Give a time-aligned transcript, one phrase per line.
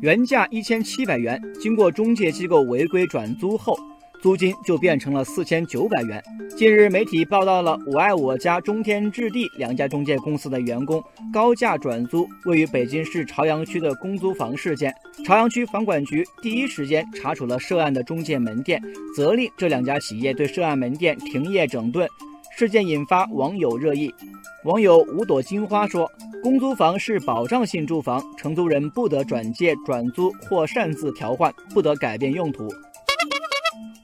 [0.00, 3.78] 原价一千七百元，经过中介机构违规转租后，
[4.22, 6.22] 租金就变成了四千九百元。
[6.56, 11.02] 近日，媒体报道了“我爱我家”、中天置地两家中介公司的员工
[11.32, 14.94] 高价转租位于北京市朝阳区的公租房事件。
[15.24, 18.82] 朝阳区房管局第一时间查处了涉案的中介门店，
[19.14, 22.08] 责令这两家企业对涉案门店停业整顿。
[22.56, 24.14] 事件引发网友热议。
[24.64, 26.10] 网友五朵金花说
[26.42, 32.66] ：“公租房是保障性住房，承租人不得转借、转租或擅自调换，不得改变用途。”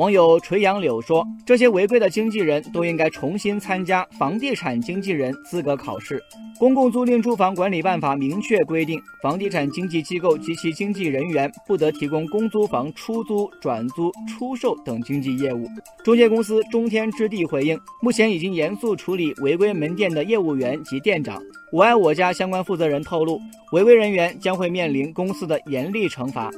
[0.00, 6.18] 网友垂杨柳说：“这些违规的经纪人都应该重新参加房地产经纪人资格考试。”
[6.58, 15.68] 《公共租赁住房管理办法》明确规定，房地产经纪机构及其经纪人员不得提供公租房出租、转租、出售等经纪业务。
[16.02, 21.38] 中介公司中天置地回应，目前已经严肃处理违规门店的业务员及店长。
[21.70, 23.38] 我爱我家相关负责人透露，
[23.72, 26.50] 违规人员将会面临公司的严厉惩罚。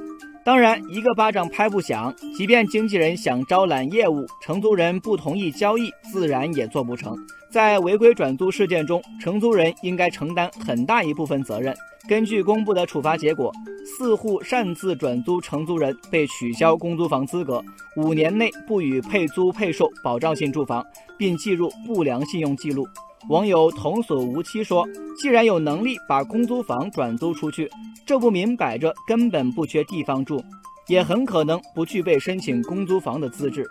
[0.45, 2.13] 当然，一个巴掌拍不响。
[2.37, 7.17] 即便经纪人想招揽业务，承租人不同意交易，自然也做不成。
[7.49, 11.73] 在违规转租事件中，承租人应该承担很大一部分责任。
[12.09, 13.53] 根据公布的处罚结果，
[13.85, 17.63] 四户擅自转租承租人被取消公租房资格，
[17.97, 20.85] 五年内不予配租配售保障性住房，
[21.17, 22.85] 并记入不良信用记录。
[23.29, 27.71] 网友童叟无欺说：“既然有能力把公租房转租出去，
[28.05, 30.43] 这不明摆着根本不缺地方住，
[30.89, 33.65] 也很可能不具备申请公租房的资质。”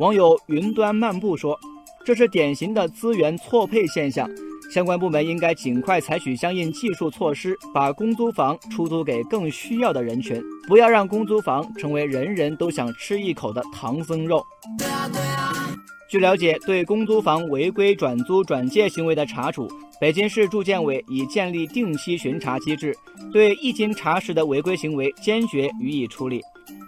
[0.00, 1.58] 网友云端漫步说
[2.04, 4.28] ：“这是典型的资源错配现象，
[4.72, 14.42] 相关部门应该尽快采取相应技术措施，把公租房出租给更需要的人群，不要让公租房成为人人都想吃一口的唐僧肉。”
[16.08, 19.68] 据了解，对公租房违规转租转借行为的查处，
[20.00, 22.96] 北京市住建委已建立定期巡查机制，
[23.32, 26.40] 对一经查实的违规行为坚决予以处理。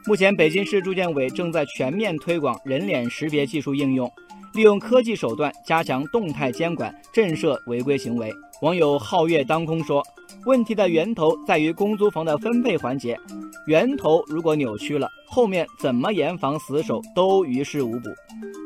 [0.06, 4.10] 目前，北京市住建委正在全面推广人脸识别技术应用，
[4.54, 8.32] 利用科技手段加强动态监管，震慑违规行为。
[8.62, 10.00] 网友皓月当空说。
[10.48, 13.20] 问题的源头在于公租房的分配环节，
[13.66, 18.08] 源头如果扭曲了，后面怎么严防死守都于事无补。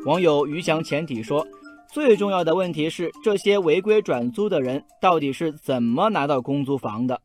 [0.05, 1.45] 网友余翔前体说，
[1.91, 7.19] 最重要的问题是这些违规转租的人到底是怎么拿到公租房的？